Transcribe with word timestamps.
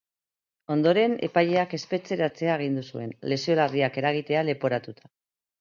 Ondoren, 0.75 1.13
epaileak 1.27 1.75
espetxeratzea 1.79 2.55
agindu 2.55 2.87
zuen, 2.95 3.13
lesio 3.35 3.59
larriak 3.63 4.03
eragitea 4.03 4.47
leporatuta. 4.49 5.13